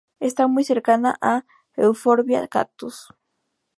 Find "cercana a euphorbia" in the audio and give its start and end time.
0.63-2.47